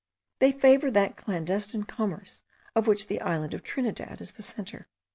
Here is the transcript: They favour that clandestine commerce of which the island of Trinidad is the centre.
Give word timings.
They 0.39 0.51
favour 0.51 0.89
that 0.89 1.15
clandestine 1.15 1.83
commerce 1.83 2.41
of 2.75 2.87
which 2.87 3.05
the 3.05 3.21
island 3.21 3.53
of 3.53 3.61
Trinidad 3.61 4.19
is 4.19 4.31
the 4.31 4.41
centre. 4.41 4.87